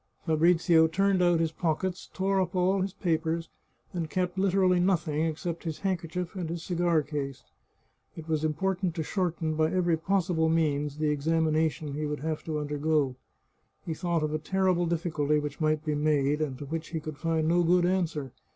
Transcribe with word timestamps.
Fabrizio 0.25 0.87
turned 0.87 1.21
out 1.21 1.39
his 1.39 1.51
pockets, 1.51 2.09
tore 2.11 2.41
up 2.41 2.55
all 2.55 2.81
his 2.81 2.91
papers, 2.91 3.49
and 3.93 4.09
kept 4.09 4.35
literally 4.35 4.79
nothing 4.79 5.21
except 5.27 5.63
his 5.63 5.77
handkerchief 5.81 6.33
and 6.35 6.49
his 6.49 6.63
cigar 6.63 7.03
case. 7.03 7.43
It 8.15 8.27
was 8.27 8.43
important 8.43 8.95
to 8.95 9.03
shorten, 9.03 9.53
by 9.53 9.71
every 9.71 9.97
possible 9.97 10.49
means, 10.49 10.97
the 10.97 11.11
examination 11.11 11.93
he 11.93 12.07
would 12.07 12.21
have 12.21 12.43
to 12.45 12.57
undergo. 12.57 13.15
He 13.85 13.93
thought 13.93 14.23
of 14.23 14.33
a 14.33 14.39
terrible 14.39 14.87
difficulty 14.87 15.37
which 15.37 15.61
might 15.61 15.85
be 15.85 15.93
made, 15.93 16.41
and 16.41 16.57
to 16.57 16.65
which 16.65 16.87
he 16.87 16.99
could 16.99 17.19
find 17.19 17.47
no 17.47 17.61
good 17.61 17.85
answer. 17.85 18.31